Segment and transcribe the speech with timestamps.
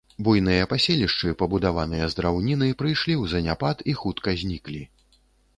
[0.27, 4.83] Буйныя паселішчы, пабудаваныя з драўніны, прыйшлі ў заняпад і хутка зніклі.